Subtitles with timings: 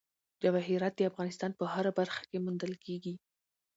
[0.41, 3.13] جواهرات د افغانستان په هره برخه کې موندل کېږي.